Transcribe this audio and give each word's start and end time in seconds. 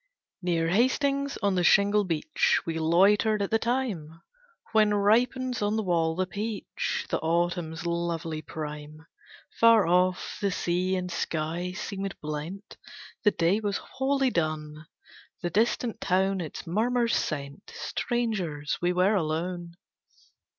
Near 0.41 0.69
Hastings, 0.69 1.37
on 1.43 1.53
the 1.53 1.63
shingle 1.63 2.03
beach, 2.05 2.61
We 2.65 2.79
loitered 2.79 3.39
at 3.43 3.51
the 3.51 3.59
time 3.59 4.23
When 4.71 4.95
ripens 4.95 5.61
on 5.61 5.75
the 5.75 5.83
wall 5.83 6.15
the 6.15 6.25
peach, 6.25 7.05
The 7.11 7.19
autumn's 7.19 7.85
lovely 7.85 8.41
prime. 8.41 9.05
Far 9.59 9.85
off, 9.85 10.39
the 10.41 10.49
sea 10.49 10.95
and 10.95 11.11
sky 11.11 11.73
seemed 11.73 12.19
blent, 12.19 12.77
The 13.23 13.29
day 13.29 13.59
was 13.59 13.77
wholly 13.77 14.31
done, 14.31 14.87
The 15.43 15.51
distant 15.51 16.01
town 16.01 16.41
its 16.41 16.65
murmurs 16.65 17.15
sent, 17.15 17.71
Strangers, 17.71 18.79
we 18.81 18.91
were 18.91 19.13
alone. 19.13 19.75